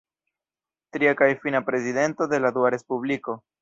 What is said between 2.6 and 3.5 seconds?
Dua respubliko.